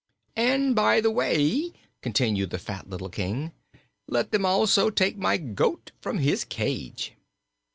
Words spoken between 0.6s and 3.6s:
by the way," continued the fat little King,